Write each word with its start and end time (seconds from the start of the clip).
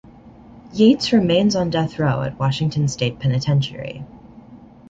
Yates 0.73 1.11
remains 1.13 1.55
on 1.55 1.69
death 1.69 1.99
row 1.99 2.23
at 2.23 2.31
the 2.31 2.37
Washington 2.39 2.87
State 2.87 3.19
Penitentiary. 3.19 4.03